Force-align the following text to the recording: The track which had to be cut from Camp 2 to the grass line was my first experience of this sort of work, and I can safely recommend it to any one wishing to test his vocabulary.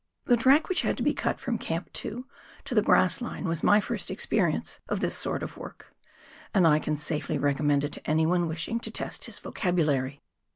The 0.25 0.35
track 0.35 0.67
which 0.67 0.81
had 0.81 0.97
to 0.97 1.03
be 1.03 1.13
cut 1.13 1.39
from 1.39 1.59
Camp 1.59 1.93
2 1.93 2.25
to 2.65 2.73
the 2.73 2.81
grass 2.81 3.21
line 3.21 3.43
was 3.43 3.61
my 3.61 3.79
first 3.79 4.09
experience 4.09 4.79
of 4.89 4.99
this 4.99 5.15
sort 5.15 5.43
of 5.43 5.57
work, 5.57 5.93
and 6.55 6.65
I 6.65 6.79
can 6.79 6.97
safely 6.97 7.37
recommend 7.37 7.83
it 7.83 7.91
to 7.93 8.09
any 8.09 8.25
one 8.25 8.47
wishing 8.47 8.79
to 8.79 8.89
test 8.89 9.25
his 9.25 9.37
vocabulary. 9.37 10.19